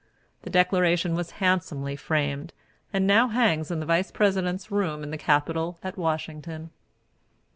[0.41, 2.53] The Declaration was handsomely framed,
[2.91, 6.71] and now hangs in the Vice President's room in the Capitol at Washington.